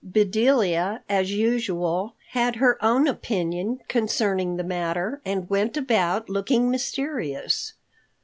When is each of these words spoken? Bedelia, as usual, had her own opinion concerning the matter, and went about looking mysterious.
Bedelia, 0.03 1.03
as 1.07 1.31
usual, 1.31 2.15
had 2.29 2.55
her 2.55 2.83
own 2.83 3.07
opinion 3.07 3.81
concerning 3.87 4.57
the 4.57 4.63
matter, 4.63 5.21
and 5.23 5.47
went 5.47 5.77
about 5.77 6.27
looking 6.27 6.71
mysterious. 6.71 7.73